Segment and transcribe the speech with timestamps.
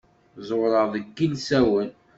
[0.47, 1.89] Ẓewreɣ deg yilsawen.